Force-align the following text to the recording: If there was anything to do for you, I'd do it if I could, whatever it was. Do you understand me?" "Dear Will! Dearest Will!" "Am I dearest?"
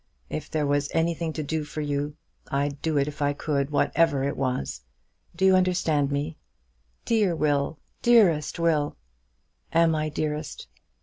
If 0.31 0.49
there 0.49 0.65
was 0.65 0.89
anything 0.95 1.31
to 1.33 1.43
do 1.43 1.63
for 1.63 1.81
you, 1.81 2.15
I'd 2.47 2.81
do 2.81 2.97
it 2.97 3.07
if 3.07 3.21
I 3.21 3.33
could, 3.33 3.69
whatever 3.69 4.23
it 4.23 4.35
was. 4.35 4.81
Do 5.35 5.45
you 5.45 5.55
understand 5.55 6.11
me?" 6.11 6.39
"Dear 7.05 7.35
Will! 7.35 7.77
Dearest 8.01 8.57
Will!" 8.57 8.97
"Am 9.71 9.93
I 9.93 10.09
dearest?" 10.09 10.65